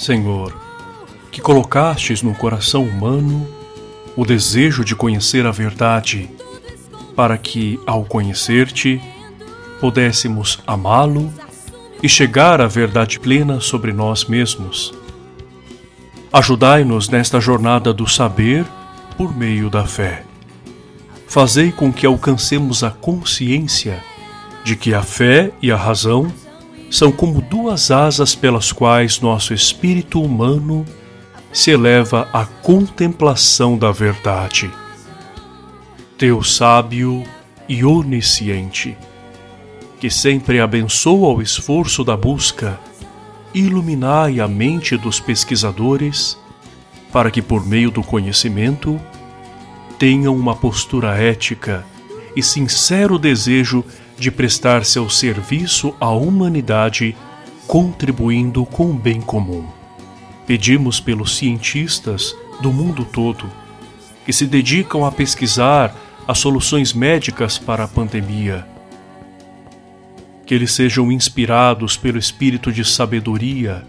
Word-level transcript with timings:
Senhor, 0.00 0.56
que 1.30 1.42
colocastes 1.42 2.22
no 2.22 2.34
coração 2.34 2.84
humano 2.84 3.46
o 4.16 4.24
desejo 4.24 4.82
de 4.82 4.96
conhecer 4.96 5.44
a 5.44 5.50
verdade, 5.50 6.30
para 7.14 7.36
que, 7.36 7.78
ao 7.86 8.02
conhecer-te, 8.04 8.98
pudéssemos 9.78 10.58
amá-lo 10.66 11.30
e 12.02 12.08
chegar 12.08 12.62
à 12.62 12.66
verdade 12.66 13.20
plena 13.20 13.60
sobre 13.60 13.92
nós 13.92 14.24
mesmos. 14.24 14.94
Ajudai-nos 16.32 17.10
nesta 17.10 17.38
jornada 17.38 17.92
do 17.92 18.08
saber 18.08 18.64
por 19.18 19.36
meio 19.36 19.68
da 19.68 19.84
fé. 19.84 20.24
Fazei 21.26 21.70
com 21.70 21.92
que 21.92 22.06
alcancemos 22.06 22.82
a 22.82 22.90
consciência 22.90 24.02
de 24.64 24.76
que 24.76 24.94
a 24.94 25.02
fé 25.02 25.52
e 25.60 25.70
a 25.70 25.76
razão 25.76 26.32
são 26.90 27.12
como 27.12 27.40
duas 27.40 27.92
asas 27.92 28.34
pelas 28.34 28.72
quais 28.72 29.20
nosso 29.20 29.54
espírito 29.54 30.20
humano 30.20 30.84
se 31.52 31.70
eleva 31.70 32.28
à 32.32 32.44
contemplação 32.44 33.78
da 33.78 33.92
verdade. 33.92 34.70
Deus 36.18 36.56
sábio 36.56 37.22
e 37.68 37.84
onisciente, 37.84 38.98
que 40.00 40.10
sempre 40.10 40.60
abençoa 40.60 41.32
o 41.34 41.40
esforço 41.40 42.02
da 42.02 42.16
busca, 42.16 42.78
iluminai 43.54 44.40
a 44.40 44.48
mente 44.48 44.96
dos 44.96 45.20
pesquisadores 45.20 46.36
para 47.12 47.30
que, 47.30 47.40
por 47.40 47.66
meio 47.66 47.90
do 47.90 48.02
conhecimento, 48.02 49.00
tenham 49.98 50.36
uma 50.36 50.56
postura 50.56 51.16
ética 51.16 51.84
e 52.34 52.42
sincero 52.42 53.18
desejo 53.18 53.84
de 54.20 54.30
prestar 54.30 54.84
seu 54.84 55.08
serviço 55.08 55.94
à 55.98 56.10
humanidade, 56.10 57.16
contribuindo 57.66 58.66
com 58.66 58.90
o 58.90 58.94
bem 58.94 59.20
comum. 59.20 59.66
Pedimos 60.46 61.00
pelos 61.00 61.36
cientistas 61.36 62.36
do 62.60 62.70
mundo 62.70 63.04
todo 63.04 63.50
que 64.24 64.32
se 64.32 64.46
dedicam 64.46 65.04
a 65.04 65.10
pesquisar 65.10 65.96
as 66.28 66.38
soluções 66.38 66.92
médicas 66.92 67.58
para 67.58 67.84
a 67.84 67.88
pandemia. 67.88 68.66
Que 70.44 70.54
eles 70.54 70.72
sejam 70.72 71.10
inspirados 71.10 71.96
pelo 71.96 72.18
espírito 72.18 72.70
de 72.70 72.84
sabedoria, 72.84 73.84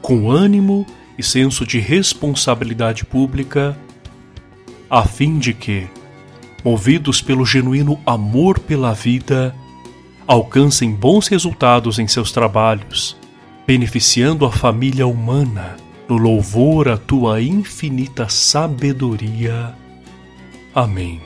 com 0.00 0.30
ânimo 0.30 0.86
e 1.18 1.22
senso 1.22 1.66
de 1.66 1.80
responsabilidade 1.80 3.04
pública, 3.04 3.76
a 4.88 5.02
fim 5.02 5.38
de 5.38 5.52
que, 5.52 5.88
movidos 6.64 7.20
pelo 7.20 7.44
genuíno 7.44 7.98
amor 8.04 8.58
pela 8.58 8.92
vida, 8.92 9.54
alcancem 10.26 10.92
bons 10.92 11.28
resultados 11.28 11.98
em 11.98 12.08
seus 12.08 12.32
trabalhos, 12.32 13.16
beneficiando 13.66 14.44
a 14.44 14.52
família 14.52 15.06
humana 15.06 15.76
no 16.08 16.16
louvor 16.16 16.88
à 16.88 16.96
tua 16.96 17.40
infinita 17.42 18.28
sabedoria. 18.28 19.74
Amém. 20.74 21.20